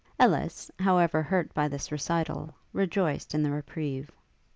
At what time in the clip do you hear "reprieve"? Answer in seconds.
3.51-4.09